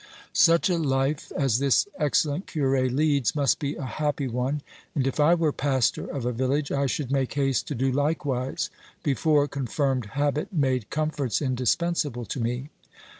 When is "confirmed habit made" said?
9.47-10.89